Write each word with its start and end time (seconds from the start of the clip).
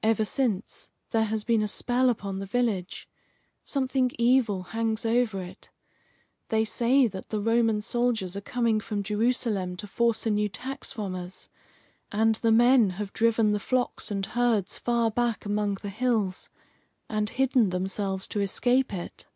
Ever 0.00 0.24
since, 0.24 0.92
there 1.10 1.24
has 1.24 1.42
been 1.42 1.60
a 1.60 1.66
spell 1.66 2.08
upon 2.08 2.38
the 2.38 2.46
village; 2.46 3.08
something 3.64 4.12
evil 4.16 4.62
hangs 4.62 5.04
over 5.04 5.40
it. 5.42 5.70
They 6.50 6.64
say 6.64 7.08
that 7.08 7.30
the 7.30 7.40
Roman 7.40 7.82
soldiers 7.82 8.36
are 8.36 8.40
coming 8.40 8.78
from 8.78 9.02
Jerusalem 9.02 9.74
to 9.78 9.88
force 9.88 10.24
a 10.24 10.30
new 10.30 10.48
tax 10.48 10.92
from 10.92 11.16
us, 11.16 11.48
and 12.12 12.36
the 12.36 12.52
men 12.52 12.90
have 12.90 13.12
driven 13.12 13.50
the 13.50 13.58
flocks 13.58 14.08
and 14.08 14.24
herds 14.24 14.78
far 14.78 15.10
back 15.10 15.44
among 15.44 15.78
the 15.82 15.90
hills, 15.90 16.48
and 17.08 17.30
hidden 17.30 17.70
themselves 17.70 18.28
to 18.28 18.40
escape 18.40 18.94
it." 18.94 19.26